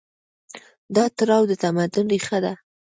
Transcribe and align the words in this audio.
دا 0.95 1.05
تړاو 1.17 1.43
د 1.49 1.51
تمدن 1.63 2.05
ریښه 2.13 2.37
ده. 2.43 2.53